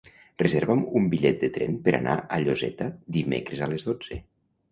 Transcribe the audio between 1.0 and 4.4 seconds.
bitllet de tren per anar a Lloseta dimecres a les dotze.